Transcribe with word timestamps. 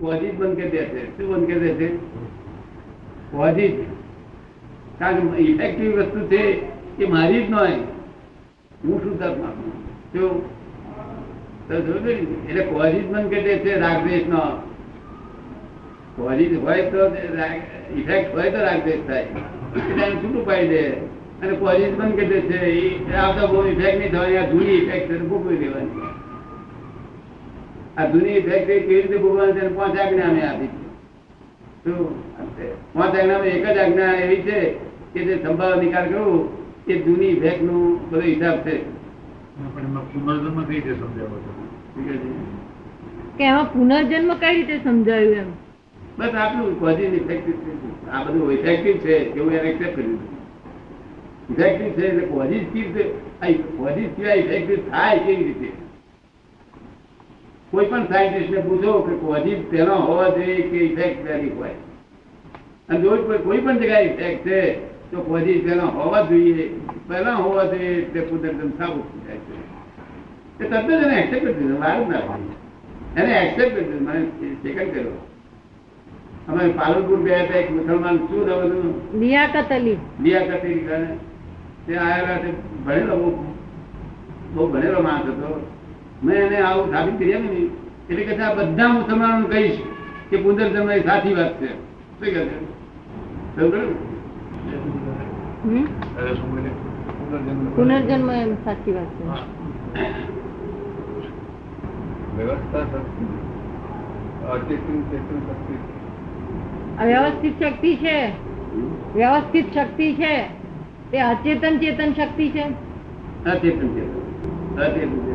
પોઝિટ 0.00 0.34
બંધ 0.38 0.70
દે 0.72 0.82
છે. 0.92 1.02
શું 1.16 1.28
બંધ 1.28 1.58
દે 1.60 1.70
છે? 1.74 1.88
પોઝિટ 3.32 3.76
કારણ 4.98 5.28
કે 5.28 5.38
ઇફેક્ટિવ 5.42 5.90
વસ્તુ 5.98 6.20
છે 6.28 6.42
એ 6.98 7.06
મારી 7.06 7.44
જ 7.44 7.48
ન 7.50 7.54
હોય. 7.54 7.78
હું 8.84 8.96
શુદ્ધાત્મા 9.02 9.52
છું 10.12 10.34
એટલે 11.70 12.62
પોઝિટ 12.72 13.08
બંધ 13.12 13.30
કરી 13.30 13.42
દે 13.42 13.54
છે 13.64 13.78
રાગદ્વેષ 13.80 14.26
નો 14.28 14.42
પોઝિટ 16.16 16.52
હોય 16.60 16.82
તો 16.92 17.00
ઇફેક્ટ 17.96 18.28
હોય 18.34 18.50
તો 18.50 18.58
રાગદ્વેષ 18.68 19.02
થાય. 19.08 19.26
એટલે 19.76 20.02
એને 20.04 20.16
છૂટું 20.20 20.44
પાડી 20.46 20.68
દે. 20.68 20.82
અને 21.40 21.52
પોઝિટ 21.64 21.98
બંધ 21.98 22.14
કરી 22.16 22.26
દે 22.26 22.40
છે. 22.48 22.58
એ 22.68 23.14
આવતા 23.14 23.46
બહુ 23.46 23.66
ઇફેક્ટ 23.66 23.98
નહીં 23.98 24.12
થવાની, 24.12 24.36
આ 24.36 24.50
જૂની 24.52 24.78
ઇફેક્ટ 24.82 25.08
છે 25.10 25.16
ભોગવી 25.32 25.60
દેવાની. 25.64 26.09
આ 27.96 28.06
જૂની 28.06 28.40
ફેક્ટરી 28.40 28.80
કેવી 28.80 29.02
રીતે 29.02 29.16
ભગવાન 29.16 29.52
છે 29.52 29.68
પાંચ 29.68 29.98
આજ્ઞા 29.98 30.28
અમે 30.28 30.42
આપી 30.42 30.66
છે? 30.66 30.72
પાંચ 32.94 33.16
આજ્ઞામાં 33.16 33.46
એક 33.46 33.64
જ 33.64 33.78
આજ્ઞા 33.78 34.14
એવી 34.14 34.42
છે 34.42 34.76
કે 35.12 35.24
જે 35.24 35.38
સંભાવ 35.42 35.82
નિકાલ 35.82 36.08
કરવું 36.08 36.48
એ 36.86 36.98
જૂની 36.98 37.40
ફેકનું 37.40 37.98
બધો 38.10 38.20
હિસાબ 38.20 38.66
છે. 38.66 38.82
પુનર્જન્મ 40.12 40.64
કઈ 40.64 40.74
રીતે 40.74 40.94
સમજાવો 40.94 41.36
છે? 41.44 41.50
એમાં 43.44 43.72
પુનર્જન્મ 43.72 44.34
કઈ 44.34 44.56
રીતે 44.56 44.80
સમજાયું 44.84 45.34
એમ? 45.34 45.46
બસ 46.18 46.34
આટલું 46.34 46.80
પોઝિટિવ 46.80 47.14
ઇફેક્ટિવ 47.14 47.54
છે. 47.54 48.10
આ 48.10 48.24
બધું 48.24 48.52
ઇફેક્ટિવ 48.52 48.96
છે 48.96 49.32
એવું 49.34 49.52
એને 49.52 49.70
એક્સેપ્ટ 49.70 49.94
કરી 49.94 50.04
દીધું 50.04 50.20
ઇફેક્ટિવ 51.50 51.92
છે 51.92 52.06
એટલે 52.06 52.26
પોઝિટિવ 52.26 52.94
છે. 52.94 53.14
પોઝિટિવ 53.76 54.10
સિવાય 54.16 54.34
ઇફેક્ટિવ 54.34 54.90
થાય 54.90 55.18
કેવી 55.18 55.44
રીતે? 55.44 55.72
કોઈ 57.70 57.86
પણ 57.86 58.04
સાયન્ટિસ્ટ 58.04 58.50
ને 58.50 58.60
પૂછો 58.60 59.00
કે 59.00 59.14
પોઝિટિવ 59.16 59.70
તેનો 59.70 59.94
હોવા 59.94 60.28
જોઈએ 60.28 60.62
કે 60.62 60.76
ઇફેક્ટ 60.76 61.26
તેની 61.26 61.50
હોય. 61.50 61.74
અને 62.88 63.00
જો 63.00 63.16
કોઈ 63.44 63.58
પણ 63.58 63.78
જગ્યાએ 63.78 64.04
ઇફેક્ટ 64.04 64.46
છે 64.46 64.74
તો 65.10 65.20
પોઝિટિવ 65.20 65.68
તેનો 65.68 65.86
હોવા 65.86 66.22
જોઈએ. 66.22 66.80
પહેલા 67.08 67.34
હોવા 67.34 67.64
જોઈએ 67.64 68.04
તે 68.04 68.20
પુનર્જન્મ 68.20 68.70
સાબુત 68.78 69.04
થઈ 69.12 69.26
જાય 69.26 69.36
છે. 69.36 70.64
એ 70.64 70.68
તરત 70.68 70.88
જ 70.88 71.04
એને 71.04 71.20
એક્સેપ્ટ 71.20 71.44
કરી 71.44 71.54
દીધું 71.54 71.80
વાર 71.80 72.08
ના. 72.08 72.38
એને 73.22 73.32
એક્સેપ્ટ 73.32 73.74
કરી 73.74 73.84
દીધું 73.84 74.08
મને 74.08 74.20
સેકન્ડ 74.62 74.94
કર્યો. 74.94 75.26
અમે 76.48 76.68
પાલનપુર 76.68 77.18
ગયા 77.22 77.42
હતા 77.42 77.58
એક 77.58 77.70
મુસલમાન 77.70 78.16
શું 78.16 78.46
નામ 78.46 78.58
હતું 78.58 79.20
લિયાકત 79.20 79.72
અલી. 79.72 79.98
લિયાકત 80.22 80.64
અલી. 80.64 81.18
તે 81.86 81.96
આયા 81.96 82.38
ભણેલો 82.86 83.16
બહુ 84.54 84.66
ભણેલો 84.66 85.02
માણસ 85.02 85.28
હતો. 85.28 85.66
મેં 86.24 86.36
એને 86.36 86.60
આવું 86.60 86.92
સાબિત 86.92 87.18
કરી 87.18 87.34
આપી 87.34 87.42
ને 87.42 88.12
એટલે 88.12 88.24
કે 88.24 88.42
આ 88.42 88.54
બધા 88.54 88.88
મુસલમાનો 88.88 89.46
કહીશ 89.46 89.78
કે 90.30 90.36
પુનર્જન્મ 90.36 90.90
એ 90.90 91.00
સાચી 91.00 91.34
વાત 91.34 91.60
છે. 91.60 91.66
શું 91.66 92.20
કહે 92.20 92.30
છે? 92.30 92.80
પુનર્જન્મ 95.62 97.64
પુનર્જન્મ 97.64 98.30
એમ 98.30 98.54
સાચી 98.54 98.92
વાત 98.92 99.04
છે. 99.04 99.28
વ્યવસ્થિત 107.04 107.62
શક્તિ. 107.62 107.96
છે. 107.96 108.32
વ્યવસ્થિત 109.14 109.74
શક્તિ 109.74 110.14
છે. 110.14 110.46
તે 111.10 111.20
અચેતન 111.20 111.78
ચેતન 111.78 112.12
શક્તિ 112.12 112.48
છે. 112.48 112.64
અચેતન 113.44 113.88
ચેતન. 113.88 114.80
અચેતન? 114.80 115.29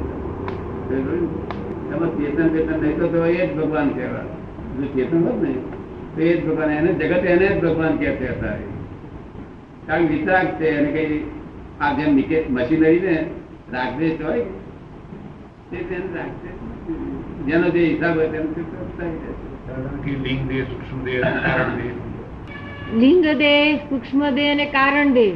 એમાં 0.97 2.11
ચેતન 2.17 2.49
ચેતન 2.49 2.79
નહીં 2.79 2.99
તો 2.99 3.07
તો 3.09 3.25
એ 3.25 3.37
જ 3.37 3.53
ભગવાન 3.53 3.89
કહેવાય. 3.89 4.25
જો 4.75 4.85
ચેતન 4.95 5.23
હોત 5.23 5.41
ને 5.41 5.51
તો 6.15 6.21
એ 6.21 6.31
જ 6.31 6.41
ભગવાન 6.41 6.71
એને 6.71 6.91
જગત 6.93 7.25
એને 7.27 7.47
જ 7.47 7.61
ભગવાન 7.61 7.97
કહેતા 7.97 8.33
હતા 8.33 8.57
કારણ 9.87 10.07
વિતરાગ 10.07 10.47
છે 10.57 10.67
અને 10.73 10.89
કઈ 10.93 11.19
આ 11.79 11.93
જેમ 11.95 12.11
મિકે- 12.15 12.45
મશીનરી 12.49 13.01
ને 13.01 13.15
રાગદેશ 13.71 14.21
હોય 14.21 14.45
તે 15.69 15.77
તેને 15.83 16.07
રાખશે 16.13 16.49
જેનો 17.45 17.67
જે 17.69 17.81
હિસાબ 17.83 18.15
હોય 18.15 18.29
કે 20.03 20.11
લિંગ 20.23 20.41
દેહ 20.47 20.63
સૂક્ષ્મ 20.65 20.99
દેહ 21.05 21.17
અને 21.21 21.39
કારણ 21.41 21.73
દેહ 21.77 21.93
લિંગ 22.95 23.21
દેહ 23.35 23.55
સૂક્ષ્મ 23.89 24.21
દેહ 24.31 24.51
અને 24.51 24.65
કારણ 24.71 25.13
દેહ. 25.13 25.33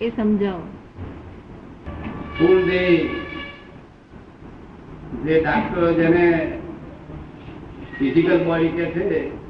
એ 0.00 0.10
સમજાવો. 0.10 0.62
ફૂલ 2.36 2.60
દે 2.64 2.82
જે 5.10 5.40
ડાક્ટરો 5.40 5.92
જેને 5.92 6.52
ફિઝિકલ 7.98 8.44
બોડી 8.44 8.68
કે 8.68 8.84
છે 8.84 9.40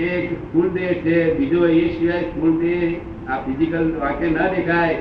એક 0.00 0.52
ફૂલ 0.52 0.68
દેહ 0.68 0.94
છે. 0.94 1.34
બીજો 1.38 1.66
એ 1.66 1.98
સિવાય 1.98 2.22
ફૂલ 2.22 2.60
દેહ 2.60 2.96
આ 3.28 3.38
ફિઝિકલ 3.40 3.96
વાક્ય 4.00 4.26
ન 4.26 4.34
દેખાય, 4.34 4.94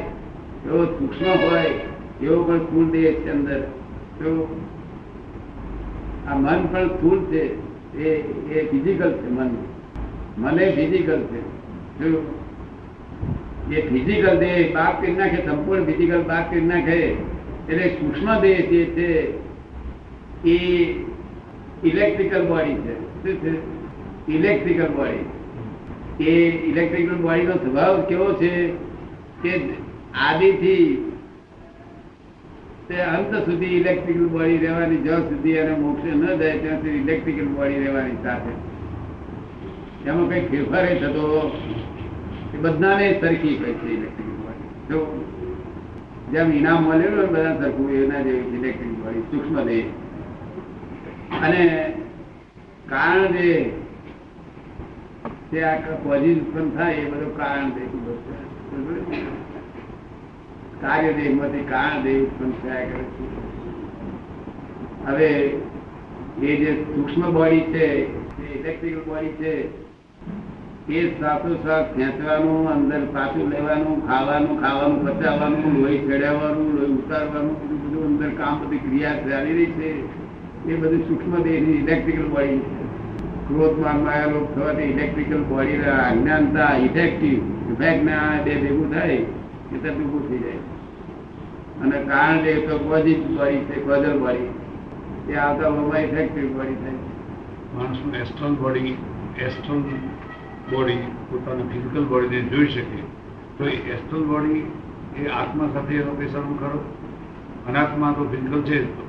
એવો 0.66 0.86
સૂક્ષ્મ 0.86 1.26
હોય 1.26 1.66
એવો 2.22 2.44
પણ 2.44 2.92
દેહ 2.92 3.14
છે 3.14 3.32
અંદર. 3.32 3.60
તો 4.20 4.62
આ 6.28 6.36
મન 6.36 6.66
પણ 6.66 6.88
સ્થૂળ 6.88 7.20
છે. 7.20 7.44
એ 7.98 8.10
એ 8.54 8.72
ફિઝિકલ 8.72 9.12
છે 9.12 9.30
મન. 9.30 9.50
મને 10.38 10.72
ફિઝિકલ 10.72 11.20
છે. 11.20 11.42
જો 12.00 12.36
એ 13.72 13.82
ફિઝિકલ 13.82 14.38
દેહ 14.38 14.76
બાપ 14.76 15.02
કરી 15.02 15.16
નાખે, 15.16 15.46
સંપૂર્ણ 15.46 15.84
ફિઝિકલ 15.84 16.22
બાપ 16.22 16.52
કરી 16.52 16.62
નાખે 16.62 17.29
એટલે 17.70 17.90
સૂક્ષ્મ 17.90 18.40
દેહ 18.40 18.58
જે 18.58 18.86
છે 18.86 19.34
એ 20.50 20.84
ઇલેક્ટ્રિકલ 21.84 22.48
બોડી 22.48 22.74
છે. 22.74 22.94
શું 22.94 23.36
છે? 23.36 23.80
ઇલેક્ટ્રિકલ 24.32 24.88
બોડી 24.88 25.26
એ 26.26 26.50
ઇલેક્ટ્રિકલ 26.70 27.16
બોડીનો 27.16 27.52
સ્વભાવ 27.52 28.02
કેવો 28.02 28.34
છે 28.34 28.70
કે 29.44 29.70
આદિથી 30.14 31.12
તે 32.88 32.96
અંત 32.96 33.36
સુધી 33.36 33.66
ઇલેક્ટ્રિકલ 33.66 34.28
બોડી 34.28 34.58
રહેવાની 34.58 34.98
જ્યાં 34.98 35.30
સુધી 35.30 35.52
એને 35.52 35.76
મોક્ષ 35.76 36.06
ન 36.06 36.38
જાય 36.38 36.58
ત્યાં 36.58 36.78
સુધી 36.78 36.90
ઇલેક્ટ્રિકલ 36.90 37.46
બોડી 37.46 37.76
રહેવાની 37.76 38.24
સાથે. 38.24 38.52
એમાં 40.10 40.30
કઈ 40.30 40.46
ફેરફાર 40.46 41.00
થતો. 41.00 41.52
બધાને 42.62 43.18
સરખી 43.22 43.48
કઈ 43.48 43.74
છે 43.74 43.88
ઇલેક્ટ્રિકલ 43.88 44.32
બોડી 44.32 44.70
જો 44.90 45.29
જેમ 46.32 46.52
ઇનામ 46.52 46.84
મળેલું 46.84 47.20
ને 47.20 47.28
બધા 47.28 47.56
સરખું 47.56 47.94
એના 47.96 48.22
જેવી 48.22 48.58
ઇલેક્ટ્રિક 48.58 48.94
બોડી 48.98 49.24
સૂક્ષ્મ 49.32 49.58
દેહ. 49.66 49.86
અને 51.40 51.64
કારણ 52.86 53.34
જે 53.34 53.50
તે 55.50 55.64
આ 55.64 55.98
પોઝિટ 56.04 56.42
ઉત્પન્ન 56.44 56.70
થાય 56.72 57.02
એ 57.02 57.08
બધું 57.08 57.34
કારણ 57.36 57.70
દેહ 57.72 57.88
કાર્ય 60.82 61.12
દેહમાંથી 61.14 61.66
કારણ 61.66 62.04
દેહ 62.04 62.16
ઉત્પન્ન 62.22 62.54
થયા 62.62 62.86
કરે 62.88 63.04
હવે 65.08 65.30
એ 66.44 66.58
જે 66.58 66.72
સૂક્ષ્મ 66.86 67.30
બોડી 67.32 67.68
છે 67.72 67.86
ઇલેક્ટ્રિકલ 68.54 69.02
બોડી 69.06 69.36
છે 69.38 69.54
એ 70.90 71.02
શ્વાસોશ્વાસ 71.10 71.86
ખેંચવાનું, 71.96 72.68
અંદર 72.74 73.02
પાછું 73.14 73.50
લેવાનું, 73.54 73.98
ખાવાનું 74.08 74.56
ખાવાનું, 74.62 75.02
પચાવવાનું, 75.06 75.76
લોહી 75.82 76.00
ચડાવવાનું, 76.06 76.70
લોહી 76.78 76.96
ઉતારવાનું, 77.00 77.56
બધું 77.60 77.80
બધું 77.84 78.06
અંદર 78.08 78.32
કામ 78.40 78.56
બધી 78.62 78.84
ક્રિયા 78.86 79.20
ચાલી 79.26 79.56
રહી 79.58 79.74
છે. 79.78 79.90
એ 80.70 80.74
બધું 80.82 81.02
સૂક્ષ્મ 81.08 81.34
દેહની 81.44 81.78
ઇલેક્ટ્રિકલ 81.82 82.28
બોડી 82.34 82.62
ક્રોધમાં 83.48 84.00
માયા 84.06 84.34
લોક 84.34 84.48
થવાથી 84.56 84.90
ઇલેક્ટ્રિકલ 84.94 85.44
બોડી 85.52 85.78
અજ્ઞાનતા 85.98 86.72
ઇફેક્ટિવ 86.88 87.38
ઇફેક્ટના 87.74 88.26
બે 88.46 88.54
ભેગું 88.64 88.90
થાય, 88.94 89.20
એ 89.74 89.76
તરત 89.84 89.98
ઊભું 90.00 90.24
થઈ 90.30 90.42
જાય. 90.46 90.64
અને 91.82 91.98
કારણ 92.10 92.42
જે 92.44 92.56
તો 92.68 92.80
કોઝિટ 92.80 93.22
બોડી 93.36 93.62
છે 93.68 93.76
કોઝલ 93.86 94.16
બોડી 94.24 94.50
એ 95.30 95.38
આવતા 95.44 96.02
ઇફેક્ટિવ 96.06 96.48
બોડી 96.56 96.80
થાય 96.84 97.02
માણસનું 97.76 98.16
એસ્ટ્રલ 98.22 98.56
બોડી 98.64 98.96
એસ્ટ્રલ 99.46 99.82
બોડી 100.72 100.98
પોતાની 101.30 101.64
ફિઝિકલ 101.64 102.06
બોડીને 102.06 102.42
જોઈ 102.42 102.68
શકે 102.68 103.00
તો 103.58 103.66
એ 103.66 103.76
એસ્ટ્રલ 103.90 104.24
બોડી 104.24 104.64
એ 105.18 105.28
આત્મા 105.28 105.70
સાથે 105.74 105.96
એનો 105.96 106.12
કઈ 106.12 106.28
સંબંધ 106.28 106.60
ખરો? 106.60 106.80
અનાત્મા 107.68 108.12
તો 108.12 108.24
ફિઝિકલ 108.24 108.62
છે 108.62 108.80
તો. 108.86 109.04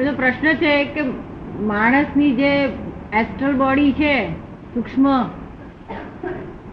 એનો 0.00 0.12
પ્રશ્ન 0.12 0.54
છે 0.54 0.84
કે 0.84 1.02
માણસની 1.62 2.30
જે 2.32 2.52
એસ્ટ્રલ 3.12 3.52
બોડી 3.54 3.92
છે 3.92 4.14
સૂક્ષ્મ 4.74 5.06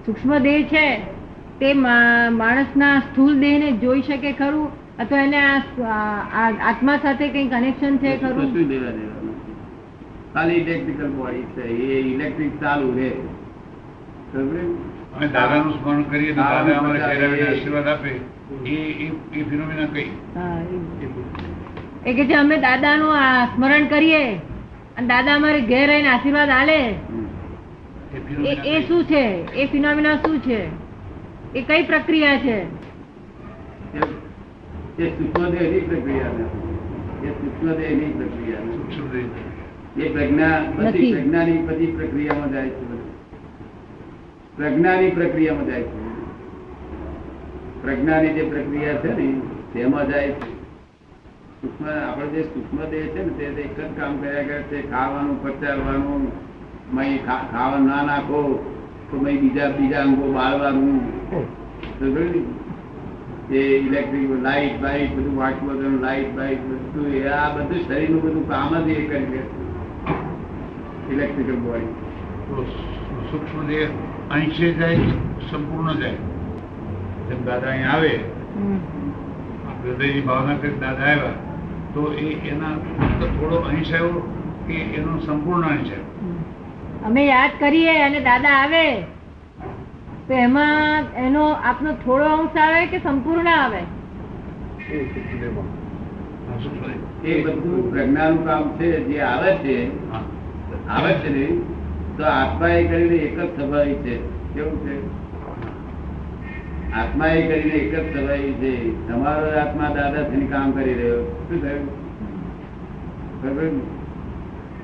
સૂક્ષ્મ 0.06 0.38
દેહ 0.38 0.68
છે 0.68 0.86
તે 1.60 1.74
મા- 1.74 2.30
માણસના 2.32 3.00
સ્થૂલ 3.00 3.40
દેહને 3.40 3.72
જોઈ 3.78 4.02
શકે 4.02 4.32
ખરું? 4.32 4.70
અથવા 4.98 5.22
એને 5.22 5.40
આત્મા 6.62 6.98
સાથે 6.98 7.28
કઈ 7.28 7.48
કનેક્શન 7.48 7.98
છે 7.98 8.18
ખરું? 8.18 8.54
શું 8.54 8.68
દેવા 8.68 8.92
દેવાનું 8.92 9.36
ખાલી 10.34 10.56
ઇલેક્ટ્રિકલ 10.56 11.10
બોડી 11.10 11.44
છે 11.54 11.62
એ 11.62 12.00
ઇલેક્ટ્રિક 12.08 12.60
ચાલુ 12.62 12.92
રહે. 12.96 13.12
સમજ્યું? 14.34 15.02
અમે 15.16 15.28
દાદાનું 15.28 15.74
સ્મરણ 15.74 16.04
કરીએ 16.04 16.32
દાદા 16.32 16.50
અમારે 16.50 16.74
દાદાનું 16.74 16.98
ચહેરા 16.98 17.36
એ- 17.36 17.58
આશીર્વાદ 17.58 17.88
આપે. 17.88 18.20
એ 18.66 18.76
એ 18.76 19.12
એ 19.34 19.44
ફિનોમિના 19.44 19.86
કઈ? 19.86 20.10
એ- 21.02 22.10
એ 22.10 22.14
કે 22.14 22.26
છે 22.26 22.34
અમે 22.34 22.58
દાદાનું 22.58 23.14
સ્મરણ 23.46 23.86
કરીએ 23.86 24.40
અને 24.98 25.08
દાદા 25.08 25.36
અમારે 25.36 25.62
ઘેર 25.62 25.90
રહીને 25.90 26.10
આશીર્વાદ 26.10 26.50
આલે 26.50 26.90
એ 28.70 28.88
શું 28.88 29.04
છે? 29.04 29.54
એ 29.54 29.66
ફિનોમિના 29.66 30.16
શું 30.16 30.40
છે? 30.40 30.68
એ 31.56 31.62
કઈ 31.62 31.84
પ્રક્રિયા 31.84 32.40
છે? 32.40 32.52
એ- 32.52 32.68
સૂક્ષ્મદેહની 35.08 35.80
પ્રક્રિયા 35.80 36.28
નથી 36.28 37.28
એ 37.28 37.32
સૂક્ષ્મદેહની 37.32 38.00
પ્રક્રિયા. 38.00 38.58
એ 39.98 40.10
પ્રજ્ઞા 40.10 40.64
બધી 40.76 41.14
પ્રજ્ઞાની 41.14 41.58
બધી 41.58 41.86
પ્રક્રિયામાં 41.86 42.52
જાય 42.52 42.70
છે. 42.70 42.91
પ્રજ્ઞાની 44.58 45.10
પ્રક્રિયામાં 45.10 45.66
જાય 45.66 45.82
છે. 45.82 46.12
પ્રજ્ઞાની 47.82 48.28
જે 48.28 48.44
પ્રક્રિયા 48.44 48.94
છે 48.94 49.14
ને, 49.14 49.42
તેમાં 49.74 50.10
જાય 50.10 50.28
છે. 50.28 50.62
સૂક્ષ્મ, 51.62 51.86
આપણે 51.86 52.28
જે 52.28 52.42
સૂક્ષ્મ 52.42 52.90
દેહ 52.90 53.02
છે 53.02 53.24
ને, 53.24 53.30
તે 53.30 53.44
એક 53.44 53.80
જ 53.80 54.00
કામ 54.00 54.18
કર્યા 54.18 54.44
કરે 54.44 54.62
છે, 54.62 54.92
ખાવાનું 54.92 55.44
પચાવવાનું 55.44 56.32
મય 56.94 57.18
ખા- 57.18 57.52
ખાવા 57.52 57.80
ના 57.80 58.04
નાખો, 58.04 58.76
તો 59.12 59.18
મય 59.18 59.38
બીજા 59.38 59.70
બીજા 59.70 60.02
અંગો 60.02 60.32
બાળવાનું. 60.32 61.22
એ 63.52 63.78
ઇલેક્ટ્રિક 63.78 64.32
લાઈટ 64.42 64.82
બાઈટ 64.82 65.16
બધું 65.16 65.38
વાંચવું 65.38 65.70
બધું 65.70 66.02
લાઇટ 66.02 66.38
બાઈટ 66.38 66.60
બધું 66.60 67.08
એ 67.08 67.28
આ 67.28 67.58
બધું 67.58 67.80
શરીરનું 67.80 68.22
બધું 68.22 68.50
કામ 68.50 68.86
જ 68.86 68.88
એ 68.88 69.08
કરી 69.08 69.40
ઇલેક્ટ્રિકલ 71.12 71.56
બોડી 71.56 71.86
સૂક્ષ્મ 73.32 73.68
દેહ 73.68 73.88
અંશે 74.34 74.68
જાય 74.74 75.14
સંપૂર્ણ 75.50 76.00
જાય. 76.02 76.20
જેમ 77.28 77.40
દાદા 77.46 77.72
અહીં 77.72 77.88
આવે 77.88 78.12
હૃદયની 79.84 80.22
ભાવના 80.28 80.58
કરી 80.58 80.80
દાદા 80.82 81.08
આવ્યા 81.08 81.36
તો 81.94 82.02
એ 82.20 82.28
એના 82.52 82.74
થોડો 83.32 83.58
અંશ 83.70 83.94
આવ્યો 83.94 84.22
કે 84.68 84.76
એનો 84.98 85.12
સંપૂર્ણ 85.26 85.68
અંશ 85.70 85.92
આવ્યો 85.92 86.36
અમે 87.08 87.22
યાદ 87.26 87.54
કરીએ 87.60 87.96
અને 88.04 88.20
દાદા 88.22 88.56
આવે 88.58 88.86
તો 90.28 90.34
એમાં 90.40 91.04
એનો 91.24 91.44
આપનો 91.64 91.92
થોડો 92.04 92.28
અંશ 92.36 92.58
આવે 92.60 92.82
કે 92.88 92.98
સંપૂર્ણ 93.00 93.50
આવે? 93.54 93.82
એ 97.24 97.34
બધું 97.44 97.82
પ્રજ્ઞાનું 97.92 98.44
કામ 98.46 98.64
છે 98.78 98.88
જે 99.08 99.18
આવે 99.24 99.52
છે 99.64 99.76
આવે 100.90 101.12
છે 101.22 101.30
ને 101.32 101.46
તો 102.18 102.24
આત્મા 102.24 102.68
એ 102.68 102.88
કરીને 102.88 103.16
એક 103.16 103.40
જ 103.40 103.60
સ્વભાવી 103.60 103.94
છે. 103.94 104.20
કેવું 104.54 104.88
છે? 104.88 105.22
આત્મા 106.94 107.28
એ 107.28 107.48
કરીને 107.48 107.60
એક 107.60 107.96
જ 107.96 108.18
સ્વભાવી 108.18 108.54
છે. 108.54 109.08
તમારો 109.08 109.60
આત્મા 109.60 109.96
દાદા 109.96 110.30
થઈને 110.30 110.46
કામ 110.46 110.72
કરી 110.72 110.94
રહ્યો. 110.94 111.24
શું 111.24 111.62
થયું? 111.62 111.90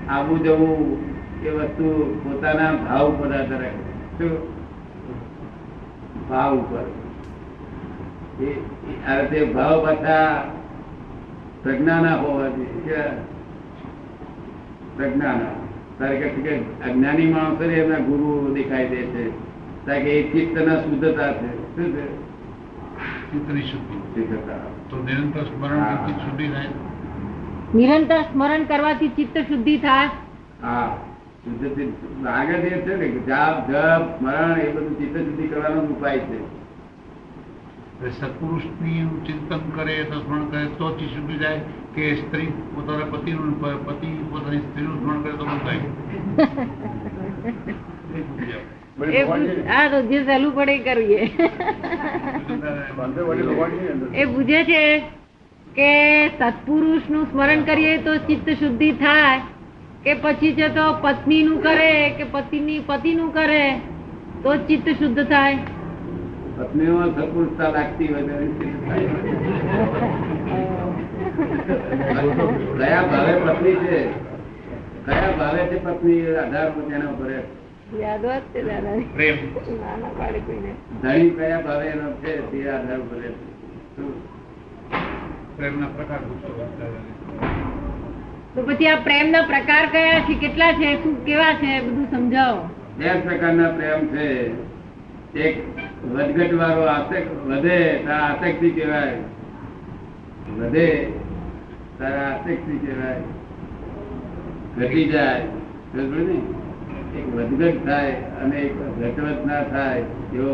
આવું 0.10 0.44
જવું 0.44 0.98
એ 1.46 1.50
વસ્તુ 1.50 2.20
પોતાના 2.24 2.72
ભાવ 2.72 3.10
ઉપર 3.10 3.28
આધાર. 3.28 3.72
શું? 4.18 4.38
ભાવ 6.30 6.58
ઉપર. 6.58 6.92
આ 9.08 9.20
રીતે 9.20 9.46
ભાવ 9.46 9.86
પાછા 9.86 10.44
હોવા 12.16 12.48
જોઈએ 12.48 12.66
કે 12.66 12.96
પ્રજ્ઞાના. 14.98 15.67
તારે 16.00 16.18
કે 16.18 16.58
અજ્ઞાની 16.58 17.26
માણસો 17.26 17.66
ને 17.66 17.74
એમના 17.74 17.98
ગુરુ 17.98 18.54
દેખાય 18.54 18.90
દે 18.90 18.96
છે. 18.96 19.48
કે 19.86 19.94
એ 19.94 20.32
ચિત્તના 20.32 20.76
શુદ્ધતા 20.76 21.34
છે. 21.34 21.76
શું 21.76 21.96
છે? 21.96 22.18
ચિત્તની 23.32 23.62
શુદ્ધિ. 23.62 24.22
તો 24.90 25.04
નિરંતર 25.04 25.42
સ્મરણ 25.42 26.08
શુદ્ધિ 26.08 26.48
થાય? 26.48 26.68
નિરંતર 27.76 28.22
સ્મરણ 28.22 28.64
કરવાથી 28.64 29.08
ચિત્ત 29.08 29.38
શુદ્ધિ 29.38 29.78
થાય? 29.78 30.08
હા. 30.64 30.98
શુદ્ધથી 31.46 31.94
આગળ 32.28 32.54
જે 32.54 32.70
છે 32.70 32.96
ને 32.96 33.20
જાપ 33.20 33.72
જપ 33.72 34.20
સ્મરણ 34.20 34.60
એ 34.60 34.72
બધું 34.72 34.98
ચિત્ત 34.98 35.18
શુદ્ધિ 35.18 35.48
કરવાનો 35.48 35.82
ઉપાય 35.82 36.20
છે. 36.20 36.67
સત્પુરુષની 37.98 39.24
ચિંતન 39.26 39.70
કરે 39.76 40.04
તો 40.04 40.20
સ્મરણ 40.20 40.46
કરે 40.46 40.66
તો 40.66 40.98
જ 40.98 41.00
શુદ્ધિ 41.00 41.38
જાય 41.38 41.60
કે 41.96 42.16
સ્ત્રી 42.16 42.46
પોતાના 42.46 43.06
પતિનું 43.06 43.62
પતિ 43.86 44.08
પોતાની 44.08 44.58
સ્ત્રીનું 44.58 45.00
સ્મરણ 45.00 45.22
કરે 45.22 45.32
તો 45.32 45.46
પણ 45.46 45.58
થાય. 45.58 45.76
એ 45.76 45.82
પૂછી 48.22 48.46
જાઓ. 48.46 49.12
એ 49.12 49.24
પૂછ- 49.24 49.68
હા 49.68 49.88
તો 49.88 50.02
જે 50.02 50.26
સહેલું 50.26 50.56
પડે 50.56 50.78
કરીએ. 50.78 51.32
એ 54.16 54.26
પૂછે 54.26 54.64
છે 54.64 55.00
કે 55.76 56.28
સત્પુરુષનું 56.28 57.26
સ્મરણ 57.26 57.64
કરીએ 57.64 57.98
તો 57.98 58.18
ચિત્ત 58.18 58.50
શુદ્ધિ 58.50 58.92
થાય 58.92 59.40
કે 60.04 60.14
પછી 60.14 60.54
છે 60.54 60.70
તો 60.70 60.94
પત્ની 61.02 61.44
નું 61.44 61.64
કરે 61.64 62.10
કે 62.10 62.24
પતિની 62.24 62.80
પતિ 62.80 63.16
નું 63.16 63.34
કરે 63.34 63.80
તો 64.44 64.56
ચિત્ત 64.56 64.90
શુદ્ધ 64.90 65.24
થાય. 65.24 65.58
પત્નીઓમાં 66.58 67.12
સત્પુરુષતા 67.16 67.70
લાગતી. 67.70 68.08
કયા 72.78 73.02
ભાવે 73.02 73.34
પત્ની 73.46 73.76
છે? 73.76 74.00
કયા 75.06 75.32
ભાવે 75.38 75.60
છે 75.60 75.78
પત્ની? 75.84 76.36
આધાર 76.36 76.70
તેના 76.70 77.10
ઉપર 77.10 77.32
ધણી 81.04 81.30
કયા 81.30 81.62
ભાવે 81.62 81.88
એનો 81.88 82.12
છે 82.12 82.34
તે 82.52 82.70
આધાર 82.70 83.02
પ્રેમના 85.58 85.88
પ્રકાર 85.88 86.20
તો 88.56 88.62
પછી 88.64 88.88
આ 88.88 88.96
પ્રેમ 88.96 89.30
ના 89.30 89.42
પ્રકાર 89.42 89.86
કયા 89.92 90.20
છે? 90.20 90.34
કેટલા 90.34 90.72
છે? 90.72 91.04
શું 91.04 91.26
કેવા 91.26 91.54
છે? 91.54 91.82
બધું 91.82 92.08
સમજાવો. 92.12 92.62
બે 92.98 93.10
પ્રકારના 93.26 93.70
પ્રેમ 93.70 94.08
છે. 94.08 94.28
એક 95.38 95.56
વધઘટ 96.12 96.54
વાળો 96.60 96.84
આસક્ત 96.86 97.28
વધે, 97.48 97.78
તારા 98.06 98.28
આસક્તિ 98.28 98.70
કહેવાય 98.70 99.18
વધે, 100.58 100.88
તારા 102.00 102.28
આસક્તિ 102.30 102.78
કહેવાય 102.78 103.22
ઘટી 104.78 105.06
જાય? 105.06 105.44
એક 107.18 107.26
વધઘટ 107.36 107.86
થાય 107.86 108.12
અને 108.42 108.58
એક 108.58 108.74
ઘટવત 109.00 109.46
ના 109.46 109.64
થાય 109.64 110.04
એવો 110.36 110.54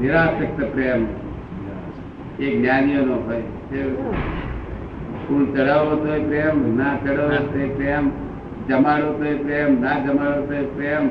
નિરાસક્ત 0.00 0.58
પ્રેમ 0.72 1.06
એ 2.40 2.46
જ્ઞાનીઓનો 2.56 3.16
હોય? 3.26 3.46
ફૂલ 5.24 5.44
ચડાવો 5.54 5.94
તો 5.96 6.12
પ્રેમ, 6.28 6.56
ના 6.76 6.96
ચડાવો 7.04 7.38
તો 7.52 7.62
પ્રેમ, 7.76 8.04
જમાડો 8.68 9.08
તો 9.12 9.38
પ્રેમ, 9.44 9.80
ના 9.80 9.98
જમાડો 9.98 10.40
તો 10.40 10.58
પ્રેમ 10.76 11.04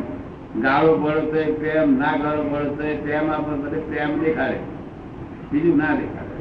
ગાળો 0.64 0.92
પડતો 1.04 1.42
પ્રેમ 1.60 1.88
ના 2.00 2.16
ગાળો 2.24 2.44
પડતો 2.52 2.86
પ્રેમ 3.04 3.26
આપણે 3.34 3.58
બધે 3.64 3.80
પ્રેમ 3.90 4.12
દેખાડે. 4.22 4.60
બીજું 5.52 5.76
ના 5.78 5.94
દેખાડે. 6.00 6.36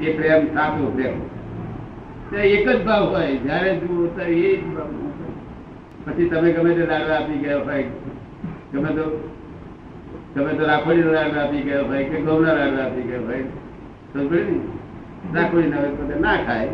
એ 0.00 0.08
પ્રેમ 0.16 0.42
સાચો 0.54 0.84
પ્રેમ. 0.96 1.16
એક 2.34 2.66
જ 2.68 2.70
ભાવ 2.86 3.04
હોય, 3.12 3.34
જયારે 3.44 3.70
જુઓ 3.80 4.06
ત્યારે 4.14 4.36
એ 4.48 4.56
જ 4.56 4.62
ભાવ 4.74 4.90
પછી 6.04 6.28
તમે 6.30 6.48
ગમે 6.52 6.70
તે 6.76 6.84
લાડવા 6.90 7.18
આપી 7.18 7.42
ગયા 7.42 7.64
હોય, 7.66 7.86
ગમે 8.72 8.90
તો 8.96 9.04
ગમે 10.34 10.52
તો 10.58 10.62
રાખોડી 10.66 11.12
લાડવા 11.16 11.42
આપી 11.44 11.62
ગયા 11.66 11.86
હોય 11.88 12.02
કે 12.10 12.16
ઘઉંના 12.26 12.56
લાડવા 12.58 12.84
આપી 12.86 13.06
ગયા 13.08 13.26
હોય 13.28 13.44
તો 14.12 14.18
રાખોડી 15.34 15.70
ના 15.72 15.84
ના 16.24 16.38
ખાય 16.46 16.70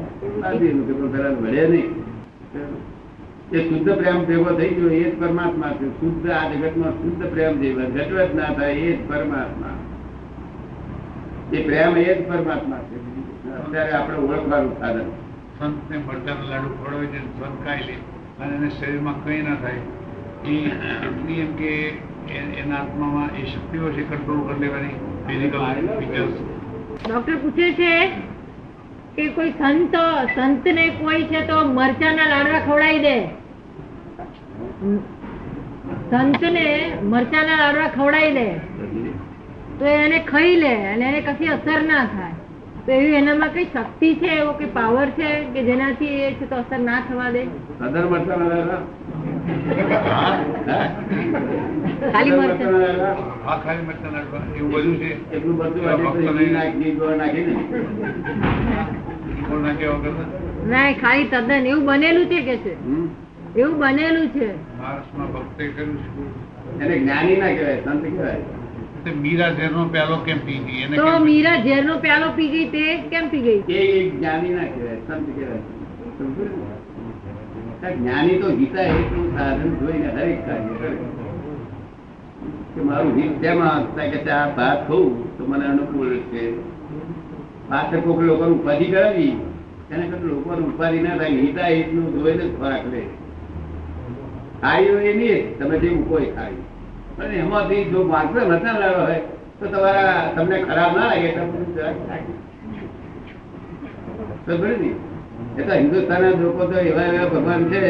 તો 0.89 1.05
ઘરે 1.13 1.31
વળે 1.41 1.63
નહીં. 1.73 1.91
એ 3.53 3.59
શુદ્ધ 3.69 3.91
પ્રેમ 4.01 4.19
ભેગો 4.25 4.51
થઈ 4.59 4.75
ગયો 4.75 4.91
એ 4.91 5.05
જ 5.05 5.15
પરમાત્મા 5.21 5.73
છે. 5.79 5.87
શુદ્ધ 6.01 6.27
આ 6.31 6.43
જગતમાં 6.51 6.93
શુદ્ધ 6.93 7.25
પ્રેમ 7.33 7.61
જે 7.63 7.71
ઘટવત 7.75 8.35
ના 8.35 8.51
થાય 8.53 8.75
એ 8.75 8.93
જ 8.97 9.01
પરમાત્મા. 9.09 9.75
એ 11.53 11.63
પ્રેમ 11.63 11.97
એ 11.97 12.05
જ 12.05 12.21
પરમાત્મા 12.29 12.81
છે. 12.91 12.97
અત્યારે 13.57 13.93
આપણે 13.93 14.19
ઓળખવાનું 14.19 14.77
સાધન. 14.81 15.09
સંતને 15.59 15.97
મરચાના 15.99 16.51
લાડુ 16.51 16.69
ખવડાવે 16.77 17.07
છે 17.07 17.19
સંત 17.25 17.57
ખાઈ 17.65 17.87
લે 17.89 17.97
અને 18.41 18.53
એને 18.57 18.69
શરીરમાં 18.71 19.17
કંઈ 19.25 19.43
ના 19.43 19.59
થાય. 19.65 19.83
એ 20.45 20.55
એટલી 21.09 21.41
એમ 21.41 21.51
કે 21.55 21.73
એના 22.61 22.79
આત્મામાં 22.79 23.31
એ 23.41 23.47
શક્તિઓ 23.47 23.91
છે 23.97 24.03
કંટ્રોલ 24.03 24.41
કરી 24.47 24.61
લેવાની 24.61 24.97
ફિઝિકલ 25.27 25.59
ફીચર્સ 25.99 26.35
ડોક્ટર 27.05 27.37
પૂછે 27.43 27.67
છે 27.75 27.93
કે 29.17 29.29
કોઈ 29.35 29.53
સંત 29.59 29.95
સંતને 30.35 30.89
કોઈ 31.03 31.23
છે 31.25 31.41
તો 31.53 31.61
મરચાના 31.75 32.29
લાડવા 32.29 32.61
ખવડાવી 32.61 33.05
દે. 33.09 33.17
સંતને 36.11 36.93
મરચાના 37.03 37.57
લાડવા 37.57 37.89
ખવડાવી 37.89 38.33
દે. 38.33 38.51
તો 39.79 39.85
એને 39.85 40.19
ખાઈ 40.19 40.57
લે 40.57 40.87
અને 40.87 41.05
એને 41.05 41.21
કશી 41.21 41.47
અસર 41.47 41.83
ના 41.83 42.05
થાય. 42.05 42.33
તો 42.87 42.93
એવી 42.93 43.15
એનામાં 43.15 43.49
કઈ 43.49 43.65
શક્તિ 43.65 44.15
છે 44.15 44.27
એવો 44.27 44.53
કઈ 44.53 44.65
પાવર 44.65 45.07
છે 45.07 45.45
કે 45.45 45.63
જેનાથી 45.63 46.07
એ 46.07 46.33
છે 46.33 46.51
તો 46.51 46.57
અસર 46.57 46.79
ના 46.79 47.01
થવા 47.01 47.31
દે? 47.31 47.45
સદર 47.45 48.07
મરચાના 48.07 48.45
લાડવા? 48.45 48.79
હા. 50.13 50.45
હા? 50.67 50.89
ખાલી 52.13 52.31
મરચા. 52.31 52.55
મરચાના 52.55 52.79
લાડવા? 52.79 53.57
ખાલી 53.57 53.87
મરચાં 53.87 54.13
લાડવા. 54.13 54.41
એવું 54.57 54.73
બધું 54.73 54.97
છે. 54.97 55.33
એટલું 55.33 55.57
બધું 55.57 55.85
નાખી 55.85 57.47
નાખ- 59.63 59.89
વગર? 59.89 60.13
ના 60.67 60.93
ખાલી 60.93 61.25
તદ્દન. 61.25 61.67
એવું 61.67 61.87
બનેલું 61.87 62.27
છે 62.27 62.41
કે 62.41 62.57
છે? 62.57 62.85
હમ? 62.85 63.09
એવું 63.57 63.79
બનેલું 63.79 64.29
છે. 64.29 64.79
મહારાષ્ટ્રમાં 64.79 65.33
ભક્તે 65.33 65.69
કર્યું 65.69 65.97
છે. 65.97 66.85
એને 66.85 66.99
જ્ઞાની 66.99 67.37
ના 67.37 67.47
કહેવાય 67.47 67.81
સંત 67.81 68.03
કહેવાય. 68.03 68.37
તે 69.05 69.11
મીરા 69.11 69.51
ઝેરનો 69.51 69.85
પ્યાલો 69.89 70.17
કેમ 70.17 70.39
પી 70.39 70.59
ગઈ? 70.59 70.83
એને 70.83 70.97
તો 70.97 71.05
કેમ 71.05 71.23
મીરા 71.23 71.61
ઝેરનો 71.61 71.99
પ્યાલો 71.99 72.29
પી 72.37 72.49
ગઈ 72.49 72.69
તે 72.69 72.97
કેમ 72.97 73.29
પી 73.29 73.41
ગઈ? 73.41 73.63
એ 73.69 74.11
જ્ઞાની 74.11 74.49
ના 74.49 74.65
કહેવાય 74.65 74.97
સંત 74.97 75.27
કહેવાય. 75.37 75.63
સમજો 76.19 76.45
ને? 76.45 76.51
આ 77.87 77.91
જ્ઞાની 77.91 78.39
તો 78.39 78.49
હિતા 78.49 78.83
હેતુ 78.83 79.37
સાધન 79.39 79.71
જોઈને 79.77 80.09
હરેક 80.09 80.47
કાર્ય 80.47 80.75
કરે. 80.79 80.91
કે 82.75 82.81
મારું 82.81 83.23
હિત 83.23 83.41
જેમાં 83.41 83.85
કે 83.97 84.31
આ 84.31 84.49
ભાત 84.49 84.89
થવું 84.89 85.39
તો 85.39 85.45
મને 85.45 85.67
અનુકૂળ 85.67 86.17
છે. 86.17 86.55
પાસે 87.69 87.97
કોઈક 87.97 88.21
લોકોનું 88.21 88.61
ઉપાધિ 88.61 88.85
કરાવી 88.85 89.37
એને 89.91 90.07
કદાચ 90.07 90.23
લોકોનું 90.23 90.75
ઉપાધિ 90.75 90.99
ના 90.99 91.17
થાય 91.17 91.29
હિતા 91.29 91.67
હિતનું 91.67 92.23
જોઈને 92.23 92.45
ખોરાક 92.49 92.87
લે. 92.93 93.03
ખાઈ 94.63 94.89
હોય 94.89 95.11
એ 95.11 95.15
નહીં 95.15 95.43
તમે 95.59 95.75
જે 95.79 95.89
મૂકો 95.91 96.15
એ 96.19 96.29
ખાઈ. 96.37 96.63
પણ 97.17 97.35
એમાંથી 97.35 97.85
જો 97.93 98.05
માત્ર 98.05 98.41
વચન 98.51 98.77
લાવ્યો 98.81 99.05
હોય 99.05 99.21
તો 99.59 99.65
તમારા 99.67 100.33
તમને 100.35 100.57
ખરાબ 100.67 100.93
ના 100.97 101.09
લાગે 101.11 101.29
તો 101.37 101.43
બધું 101.51 101.71
જરાક 101.77 101.99
ખાઈ. 102.09 102.35
સમજ્યું 104.45 104.81
ને? 104.83 104.91
એ 105.59 105.63
તો 105.63 105.73
હિન્દુસ્તાનના 105.75 106.41
લોકો 106.41 106.63
તો 106.65 106.77
એવા 106.81 107.07
એવા 107.11 107.29
ભગવાન 107.29 107.63
છે. 107.71 107.83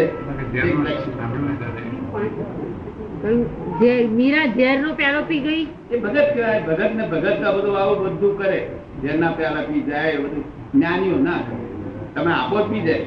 જે 3.80 3.90
મીરા 4.08 4.46
ઝેરનો 4.56 4.88
પ્યાલો 4.94 5.22
પી 5.28 5.40
ગઈ? 5.40 5.64
એ 5.90 5.96
ભગત 5.96 6.26
કહેવાય 6.34 6.60
ભગત 6.68 6.92
ને 6.94 7.04
ભગત 7.12 7.36
તો 7.42 7.48
બધું 7.56 7.76
આવું 7.76 7.98
બધું 8.06 8.36
કરે. 8.36 8.58
જેના 9.02 9.32
પેલા 9.32 9.62
પી 9.62 9.82
જાય 9.82 10.12
એ 10.12 10.18
બધું 10.18 10.44
જ્ઞાનીઓ 10.74 11.18
ના 11.18 11.40
તમે 12.14 12.32
આપો 12.32 12.56
જ 12.60 12.66
પી 12.70 12.82
જાય. 12.82 13.06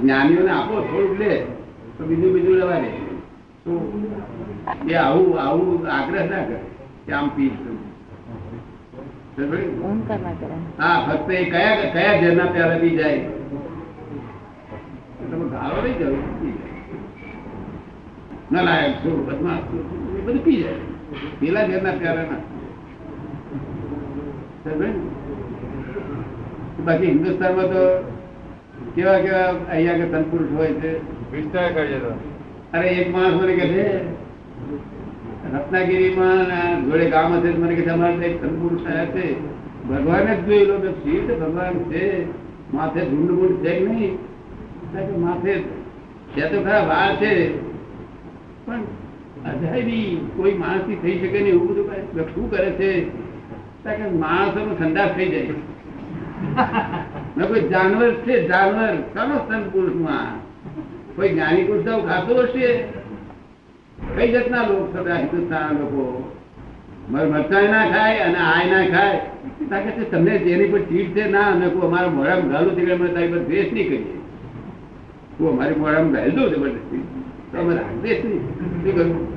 જ્ઞાનીઓને 0.00 0.50
આપો 0.50 0.74
થોડુંક 0.88 1.18
લે. 1.18 1.32
તો 1.98 2.02
બીજું 2.04 2.32
બીજું 2.34 2.58
લેવા 2.60 2.80
દે 2.80 2.90
એ 4.86 4.96
આવું 4.96 5.38
આવું 5.38 5.86
આગ્રહ 5.88 6.24
ના 6.30 6.44
કરે 6.48 6.58
કે 7.06 7.12
આમ 7.12 7.28
પી 7.36 7.52
હા 10.78 10.96
ફક્ત 11.06 11.28
એ 11.30 11.44
કયા 11.44 11.90
કયા 11.94 12.14
ઝેરના 12.20 12.46
પ્યાલા 12.46 12.80
પી 12.80 12.96
જાય. 12.96 13.20
તમે 15.30 15.44
ગાળો 15.52 15.78
નહીં 15.82 15.98
જરૂર 16.00 16.24
પી 16.40 16.54
જાય. 16.54 16.74
નલાયક 18.52 18.94
છું 19.02 19.16
બદમાશ 19.26 19.64
છું 19.70 19.84
એ 20.18 20.20
બધું 20.20 20.42
પી 20.44 20.58
જાય. 20.62 20.80
પેલા 21.40 21.64
ઝેરના 21.64 21.96
પ્યાલા 22.00 22.26
ના. 22.26 22.42
ને? 24.80 24.88
બાકી 26.86 27.06
હિન્દુસ્તાનમાં 27.06 27.68
તો 27.70 27.82
કેવા 28.94 29.20
કેવા 29.20 29.50
અહીંયા 29.68 30.00
કે 30.00 30.06
તનપુરુષ 30.14 30.52
હોય 30.52 30.74
છે? 30.80 30.92
વિસ્તાર 31.32 31.72
કરી 31.72 31.88
જતો 31.88 32.10
અરે, 32.74 32.88
એક 32.88 33.12
માણસ 33.12 33.32
મને 33.32 33.52
કે 33.52 33.68
છે, 33.68 34.04
રત્નાગીરીમાં 35.54 36.84
જોડે 36.84 37.10
ગામ 37.10 37.34
હશે 37.34 37.48
મને 37.48 37.74
કે 37.74 37.82
છે, 37.82 37.90
અમારે 37.90 38.14
એક 38.14 38.42
તનપુરુષ 38.42 38.80
થયા 38.86 39.04
છે. 39.04 39.40
ભગવાન 39.88 40.34
જ 40.34 40.46
જોઈ 40.46 40.64
લો 40.64 40.78
કે 40.78 41.34
ભગવાન 41.34 41.92
છે. 41.92 42.26
માથે 42.74 43.00
ઝુંડ 43.00 43.30
ગુંડ 43.30 43.64
છે 43.64 43.78
કે 43.78 43.86
નહીં? 43.86 44.18
માથે 45.20 45.54
છે 46.36 46.48
તો 46.48 46.62
ખરા 46.62 46.84
વાર 46.84 47.16
છે. 47.16 47.62
પણ 48.66 48.80
અજાયબી 49.44 50.30
કોઈ 50.36 50.54
માણસથી 50.54 50.94
થઈ 50.94 51.18
શકે 51.18 51.40
નહીં 51.40 51.52
એવું 51.52 51.68
બધું 51.68 52.34
શું 52.34 52.50
કરે 52.50 52.70
છે? 52.70 53.04
કે 53.84 54.10
માણસોનો 54.10 54.74
ઠંડા 54.74 55.06
થઈ 55.06 55.28
જાય. 55.28 55.48
ને 57.36 57.46
કોઈ 57.46 57.60
જાનવર 57.60 58.12
છે, 58.14 58.48
જાનવર. 58.48 58.96
ચાલો 59.14 59.34
સ્તન 59.38 59.62
પુરુષમાં. 59.70 60.45
કોઈ 61.16 61.28
જ્ઞાની 61.28 61.64
પુરુષ 61.64 61.84
ખાતું 61.84 62.42
હશે? 62.42 62.84
કઈ 64.16 64.32
જાતના 64.32 64.62
લોક 64.62 64.92
થતા 64.92 65.14
હિન્દુસ્તાન 65.14 65.72
લોકો? 65.72 66.32
મર- 67.10 67.28
ના 67.68 67.90
ખાય 67.90 68.18
અને 68.18 68.38
આય 68.38 68.70
ના 68.70 68.98
ખાય. 68.98 69.20
કારણ 69.70 70.04
તમને 70.10 70.38
જેની 70.38 70.64
પર 70.68 70.78
ચીડ 70.78 71.10
છે 71.10 71.28
ના 71.28 71.40
અમે 71.40 71.68
કોઈ 71.68 71.82
અમારા 71.82 72.08
મોઢામાં 72.08 72.48
ગાલું 72.48 72.76
છે 72.76 72.92
અમે 72.92 73.08
તારી 73.08 73.28
પર 73.28 73.38
દ્વેષ 73.38 73.72
નહીં 73.72 73.86
કરીએ. 73.86 74.20
તું 75.38 75.50
અમારી 75.50 75.74
મોઢામાં 75.74 76.12
દઉં 76.12 76.50
જબરદસ્તી. 76.50 77.04
તો 77.52 77.58
અમે 77.58 77.74
દ્વેષ 77.74 78.24
નહીં. 78.24 78.40
શું 78.50 78.94
કરવું 78.94 79.36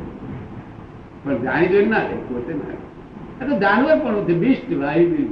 પણ 1.24 1.44
જાણી 1.44 1.68
જોઈને 1.68 1.90
ના 1.90 2.00
થાય, 2.00 2.08
પોતે 2.08 2.54
ના 2.54 3.46
આ 3.46 3.50
તો 3.50 3.60
જાનવર 3.60 4.00
પણ 4.00 4.24
છે 4.24 4.34
બિસ્ટ 4.34 4.74
ભાઈ 4.74 5.30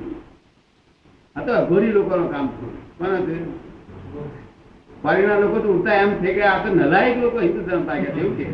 આ 1.35 1.41
તો 1.45 1.53
અઘોરી 1.53 1.91
લોકોનું 1.91 2.31
કામ 2.31 2.47
છે. 2.47 2.87
છે 3.25 3.67
ફોરેનના 5.03 5.39
લોકો 5.39 5.59
તો 5.59 5.69
ઉડતા 5.69 5.93
એમ 5.93 6.09
છે 6.09 6.33
કે 6.33 6.41
આ 6.41 6.65
તો 6.65 6.73
નલાયક 6.73 7.17
લોકો 7.17 7.39
હિન્દુસ્તાન 7.39 7.85
પાક્યા 7.85 8.11
છે, 8.11 8.19
એવું 8.19 8.37
કે. 8.37 8.45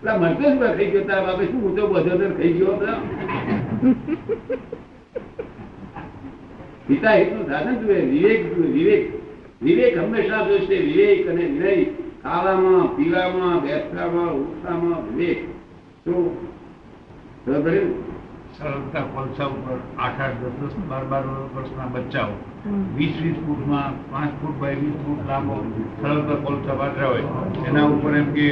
પેલા 0.00 0.18
મરતો 0.18 0.50
જ 0.50 0.76
થઈ 0.76 0.90
ગયો 0.90 1.04
તારા 1.04 1.22
બાપે 1.22 1.44
શું 1.44 1.62
ઊંચો 1.64 1.86
બધો 1.86 2.34
થઈ 2.36 2.52
ગયો 2.52 2.72
પિતા 6.86 7.14
હિતનું 7.14 7.46
સાધન 7.46 7.76
જુએ, 7.76 8.00
વિવેક 8.00 8.56
જુએ, 8.56 8.66
વિવેક. 8.66 9.12
વિવેક 9.62 9.98
હંમેશા 9.98 10.46
જોશે, 10.48 10.76
વિવેક 10.78 11.28
અને 11.28 11.44
વિનય. 11.44 11.84
ખાવામાં, 12.22 12.96
પીવામાં, 12.96 13.62
બેસવામાં, 13.62 14.32
ઉઠવામાં 14.32 15.16
વિવેક. 15.16 15.38
શું 16.04 16.48
ખબર 17.46 17.60
પડી? 17.60 18.05
સરળતા 18.58 19.00
કોલસા 19.14 19.46
ઉપર 19.54 19.78
આઠ 20.04 20.20
આઠ 20.26 20.36
દસ 20.42 20.54
દસ 20.60 20.76
બાર 20.90 21.00
બાર 21.10 21.22
વર્ષના 21.56 21.88
બચ્ચાઓ. 21.94 22.30
વીસ 22.98 23.16
વીસ 23.24 23.38
ફૂટમાં 23.46 23.98
પાંચ 24.12 24.38
ફૂટ 24.40 24.56
બાય 24.60 24.76
વીસ 24.84 24.96
ફૂટ 25.02 25.20
લાંબો 25.30 25.56
સરળતા 26.00 26.38
કોલસા 26.46 26.78
પાથર્યા 26.80 27.10
હોય. 27.10 27.24
એના 27.68 27.84
ઉપર 27.94 28.14
એમ 28.20 28.32
કે 28.38 28.46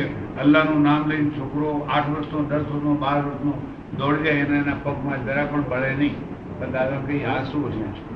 અલ્લાહનું 0.44 0.84
નામ 0.88 1.08
લઈને 1.12 1.30
છોકરો 1.38 1.70
આઠ 1.88 2.10
વર્ષનો 2.12 2.44
દસ 2.52 2.68
વર્ષનો 2.70 2.94
બાર 3.06 3.18
વર્ષનો 3.26 3.52
દોડી 3.98 4.24
જાય 4.24 4.46
એના 4.46 4.60
એના 4.64 4.78
પગમાં 4.84 5.26
જરા 5.26 5.46
પણ 5.50 5.68
ભળે 5.72 5.90
નહીં. 6.02 6.14
તો 6.60 6.70
દાદા 6.70 6.96
કઈ 7.06 7.22
આ 7.24 7.42
શું 7.44 7.72
છે? 7.72 8.14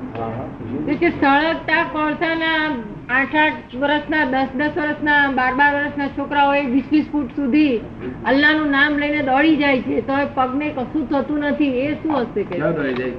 તો 0.85 0.99
કે 0.99 1.09
સળગતા 1.09 1.83
કોળસાના 1.83 2.83
આઠ 3.09 3.35
આઠ 3.35 3.75
વર્ષના 3.75 4.25
દસ 4.25 4.47
દસ 4.55 4.77
વર્ષના 4.77 5.31
બાર 5.31 5.53
બાર 5.53 5.75
વર્ષના 5.75 6.07
છોકરાઓ 6.07 6.53
એ 6.53 6.65
વીસ 6.65 6.83
વીસ 6.91 7.09
ફૂટ 7.11 7.35
સુધી 7.35 7.77
અલ્લાહનું 8.25 8.69
નામ 8.69 8.97
લઈને 8.97 9.23
દોડી 9.23 9.55
જાય 9.55 9.81
છે 9.81 10.01
તો 10.01 10.13
પગને 10.33 10.69
કશું 10.69 11.09
થતું 11.09 11.39
નથી 11.39 11.79
એ 11.79 11.93
શું 11.93 12.21
હશે 12.21 12.43
કે? 12.43 12.55
ક્યાં 12.55 12.75
દોડી 12.75 12.93
જાય? 12.93 13.11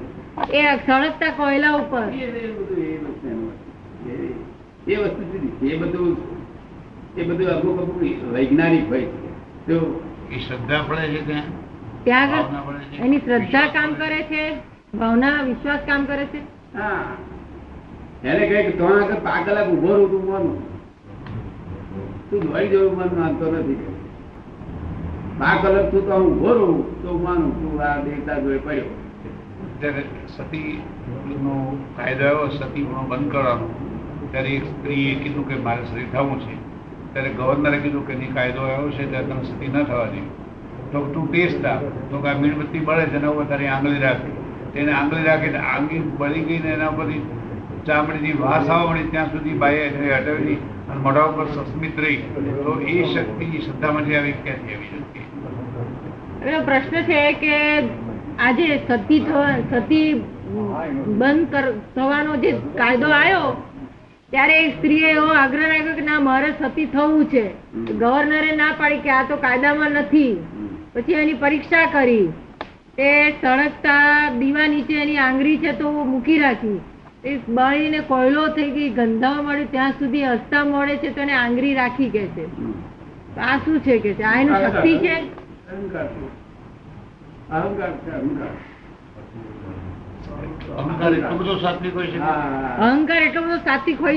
એ 0.59 0.77
સળગતા 0.87 1.31
કોયલા 1.37 1.73
ઉપર. 1.73 2.03
એ 2.03 2.53
બધું 2.53 2.85
એ 2.85 2.97
વસ્તુ 2.97 3.53
એ- 4.11 4.93
એ 4.93 4.97
વસ્તુ 4.97 5.23
જુદી. 5.23 5.69
એ 5.69 5.77
બધું 5.77 6.17
એ 7.17 7.23
બધું 7.23 7.49
અમુક 7.49 7.81
અમુક 7.81 8.33
વૈજ્ઞાનિક 8.33 8.89
હોય 8.89 9.01
છે. 9.01 9.31
તો 9.67 10.03
એ 10.33 10.39
શ્રદ્ધા 10.39 10.83
પડે 10.89 11.09
છે 11.09 11.27
ત્યાં? 11.27 11.61
એની 13.05 13.19
શ્રદ્ધા 13.19 13.61
કામ 13.61 13.95
કરે 13.95 14.23
છે? 14.23 14.70
ભાવના 14.99 15.43
વિશ્વાસ 15.43 15.81
કામ 15.87 16.05
કરે 16.05 16.25
છે? 16.27 16.39
હા. 16.79 17.05
એને 18.25 18.49
કંઈક 18.49 18.77
ત્રણ 18.77 19.03
આગળ 19.03 19.15
પાંચ 19.15 19.47
કલાક 19.47 19.69
ઊભો 19.69 19.95
રહું 19.95 20.11
તું 20.11 20.33
માનું. 20.33 20.81
તું 22.31 22.41
દોડી 22.41 22.69
જવું 22.69 22.97
મન 22.97 23.21
માનતો 23.21 23.53
નથી 23.53 23.97
પાંચ 25.39 25.67
કલાક 25.67 25.91
તું 25.91 26.07
તો 26.07 26.13
હું 26.13 26.35
ઊભો 26.35 26.55
રહું 26.55 27.03
તો 27.03 27.19
માનું. 27.19 27.63
તું 27.63 27.83
આ 27.83 27.97
દેવતા 27.97 28.39
જોઈ 28.39 28.59
પડ્યો. 28.59 28.83
જ્યારે 29.81 30.05
સતી 30.37 30.83
નો 31.27 31.79
કાયદો 31.97 32.25
આવ્યો 32.25 32.49
સતી 32.49 32.83
ગુણો 32.83 33.03
બંધ 33.03 33.33
કરવાનો. 33.33 33.75
ત્યારે 34.31 34.49
એક 34.49 34.65
સ્ત્રીએ 34.65 35.15
કીધું 35.15 35.49
કે 35.49 35.55
મારે 35.55 35.85
સતી 35.85 36.07
થવું 36.13 36.41
છે. 36.41 36.55
ત્યારે 37.13 37.29
ગવર્નરે 37.29 37.79
કીધું 37.79 38.07
કે 38.07 38.15
નહીં 38.15 38.35
કાયદો 38.35 38.61
આવ્યો 38.61 38.91
છે 38.91 39.11
ત્યારે 39.11 39.27
તમે 39.27 39.43
સતી 39.43 39.69
ન 39.69 39.85
થવા 39.85 40.05
દે. 40.05 40.21
તો 40.93 41.11
તું 41.15 41.33
ટેસ્ટ 41.33 41.67
આપ. 41.67 41.83
તો 42.11 42.19
કે 42.19 42.29
આ 42.29 42.39
મીણબત્તી 42.39 42.79
બળે 42.79 43.05
છે 43.05 43.19
ને 43.19 43.45
તારી 43.49 43.67
આંગળી 43.67 43.99
રાખી. 43.99 44.40
તેને 44.75 44.93
આંગળી 44.97 45.29
રાખી 45.29 45.63
આંગળી 45.75 46.03
બળી 46.21 46.45
ગઈ 46.49 46.61
ને 46.65 46.71
એના 46.75 46.91
પરથી 46.99 47.23
ચામડીની 47.89 48.35
વાસ 48.43 48.69
આવવા 48.75 49.07
ત્યાં 49.15 49.33
સુધી 49.33 49.57
બાઈએ 49.63 49.87
હટાવી 49.93 50.59
અને 50.91 51.01
મોઢા 51.07 51.29
ઉપર 51.31 51.47
સસ્મિત 51.55 51.97
રહી. 52.05 52.21
તો 52.65 52.73
એ 52.93 52.97
શક્તિ 53.13 53.47
શ્રદ્ધામાંથી 53.65 54.17
આવી 54.19 54.37
ક્યાંથી 54.45 54.77
આવી 54.77 54.91
શક્તિ. 54.93 55.21
પ્રશ્ન 56.69 56.97
છે 57.09 57.23
કે 57.41 57.57
આજે 58.47 58.69
સતી 58.85 59.21
સતી 59.71 60.11
બંધ 61.21 61.57
થવાનો 61.97 62.33
જે 62.45 62.53
કાયદો 62.79 63.09
આવ્યો 63.17 63.49
ત્યારે 64.33 64.55
એક 64.61 64.71
સ્ત્રીએ 64.77 65.09
એવો 65.15 65.27
આગ્રહ 65.39 65.65
રાખ્યો 65.73 65.97
કે 65.99 66.05
ના 66.11 66.21
મારે 66.29 66.53
સતી 66.61 66.87
થવું 66.95 67.25
છે. 67.33 67.45
ગવર્નરે 68.03 68.53
ના 68.63 68.71
પાડી 68.81 69.03
કે 69.07 69.11
આ 69.17 69.25
તો 69.33 69.41
કાયદામાં 69.47 69.99
નથી. 70.03 70.33
પછી 70.95 71.19
એની 71.25 71.41
પરીક્ષા 71.43 71.87
કરી. 71.97 72.27
તે 73.01 73.35
સળગતા 73.43 74.31
દીવા 74.39 74.67
નીચે 74.67 75.03
એની 75.03 75.19
આંગળી 75.19 75.59
છે 75.59 75.73
તો 75.73 75.93
મૂકી 75.93 76.39
રાખી. 76.39 76.81
એ 77.25 77.41
બળીને 77.49 78.01
કોયલો 78.01 78.49
થઈ 78.49 78.71
ગઈ 78.71 78.91
ગંધાવા 78.91 79.43
મળે 79.43 79.65
ત્યાં 79.65 79.93
સુધી 79.93 80.25
હસતા 80.25 80.65
મળે 80.65 80.97
છે 80.97 81.11
તો 81.11 81.21
એને 81.21 81.33
આંગળી 81.33 81.75
રાખી 81.75 82.11
કે 82.11 82.29
છે. 82.35 82.45
આ 83.39 83.59
શું 83.65 83.81
છે 83.81 83.99
કે 83.99 84.15
છે? 84.15 84.25
આ 84.25 84.41
એનું 84.41 84.57
શક્તિ 84.57 84.99
છે? 84.99 85.25
અહંકાર 85.73 86.07
છે. 86.07 86.15
અહંકાર 87.51 87.93
છે 88.05 88.11
અહંકાર. 88.11 88.53
અહંકાર 90.77 91.13
એટલો 91.13 91.37
બધો 91.37 91.59
સાત્વિક 91.59 91.95
હોઈ 91.95 92.11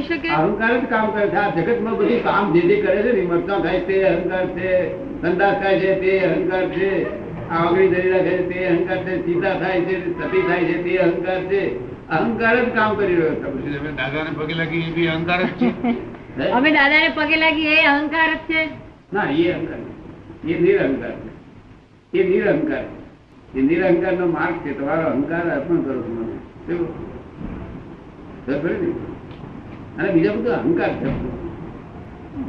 શકે? 0.03 0.29
અહંકાર 0.29 0.77
જ 0.77 0.85
કામ 0.85 1.11
કરે 1.11 1.29
છે. 1.29 1.37
આ 1.37 1.51
જગતમાં 1.51 1.95
બધું 1.95 2.23
કામ 2.23 2.53
જે 2.53 2.61
જે 2.61 2.81
કરે 2.81 3.03
છે 3.03 3.11
ને 3.11 3.21
મરતા 3.21 3.61
થાય 3.61 3.81
તે 3.81 4.05
અહંકાર 4.13 4.47
છે 4.55 4.95
સંદાસ 5.21 5.61
થાય 5.61 5.79
છે 5.79 5.99
તે 6.01 6.19
અહંકાર 6.31 6.69
છે. 6.69 7.22
આ 7.53 7.55
આગળી 7.55 7.89
ધરી 7.89 8.10
રાખે 8.10 8.29
છે 8.29 8.50
તે 8.50 8.65
અહંકાર 8.65 8.98
છે 8.98 9.25
ચિંતા 9.25 9.60
થાય 9.60 9.81
છે 9.81 9.95
સતી 10.13 10.41
થાય 10.41 10.63
છે 10.63 10.83
તે 10.83 10.98
અહંકાર 10.98 11.43
છે. 11.43 11.63
અહંકાર 12.10 12.65
જ 12.65 12.69
કામ 12.69 12.95
કરી 12.95 13.15
રહ્યો 13.15 13.36
છે. 13.36 13.43
પછી 13.43 13.77
તમે 13.77 13.91
દાદાને 13.91 14.29
પગે 14.38 14.53
લાગી 14.53 14.79
એ 14.79 14.91
બી 14.91 15.07
અહંકાર 15.07 15.43
જ 15.43 15.48
છે? 15.48 16.50
અમે 16.50 16.72
દાદાને 16.72 17.12
પગે 17.15 17.36
લાગી 17.36 17.67
એ 17.67 17.86
અહંકાર 17.86 18.33
જ 18.33 18.38
છે. 18.38 18.69
ના 19.13 19.24
એ 19.24 19.51
અહંકાર 19.51 19.79
એ 20.50 20.60
નિરહંકાર 20.60 21.13
એ 22.13 22.24
નિરહંકાર 22.24 22.83
એ 23.55 23.62
નિરહંકાર 23.62 24.13
નો 24.13 24.25
માર્ગ 24.27 24.55
છે. 24.65 24.79
તમારો 24.79 25.10
અહંકાર 25.10 25.50
અર્પણ 25.50 25.81
કરો 25.81 26.01
છો 26.01 26.07
મને 26.07 26.38
શું? 26.67 26.88
ને? 28.48 28.91
અને 29.98 30.13
બીજા 30.13 30.31
બધું 30.31 30.53
અહંકાર 30.53 30.89
છે. 30.89 31.10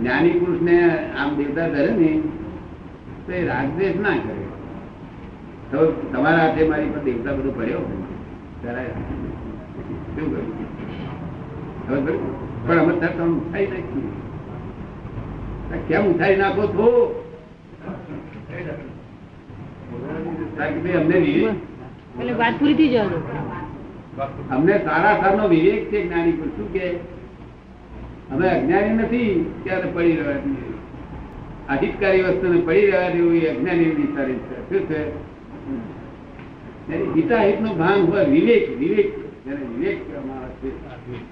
જ્ઞાની 0.01 0.31
પુરુષ 0.31 0.63
ને 0.63 0.79
આમ 1.19 1.37
દેવતા 1.37 1.69
ધરે 1.69 1.91
ને 1.91 2.23
તો 3.27 3.33
એ 3.33 3.47
રાગદેશ 3.47 3.97
ના 3.97 4.11
કરે. 4.11 4.44
તમારા 5.71 6.39
હાથે 6.39 6.69
મારી 6.69 6.91
પણ 6.95 7.05
દેવતા 7.05 7.33
બધું 7.33 7.55
પડ્યો? 7.57 7.83
શું 10.15 10.27
કર્યું? 11.95 12.31
પણ 12.67 12.79
અમે 12.79 12.93
ત્યાં 13.01 13.33
ઉઠાઈ 13.39 13.67
નાખ્યું 13.67 14.13
કેમ 15.89 16.03
ઉઠાઈ 16.13 16.37
નાખો 16.37 16.65
છો? 16.67 16.89
અમને 24.51 24.75
સારા 24.85 24.85
સારા 24.85 25.17
સારનો 25.21 25.45
વિવેક 25.49 25.83
છે 25.91 25.99
જ્ઞાની 26.07 26.33
પર. 26.33 26.49
શું 26.57 26.69
કે? 26.73 26.87
અમે 28.33 28.47
અજ્ઞાની 28.49 28.95
નથી 28.99 29.31
ત્યારે 29.65 29.89
પડી 29.95 30.17
રહ્યા 30.17 30.43
છીએ 30.47 30.73
અહિતકારી 31.69 32.23
વસ્તુને 32.23 32.59
પડી 32.61 32.87
રહ્યા 32.87 33.11
જેવું 33.11 33.35
એ 33.35 33.45
અજ્ઞાની 33.51 33.95
વિચારી 34.01 34.41
છે. 34.47 34.57
શું 34.69 34.83
છે? 34.89 35.01
હિતાહિતનું 37.15 37.79
ભાન 37.79 38.07
હોય 38.07 38.25
વિવેક 38.27 38.65
વિવેક 38.79 39.09
જેને 39.45 39.65
વિવેક 39.71 39.99
કહેવામાં 40.03 40.43
આવે 40.43 41.25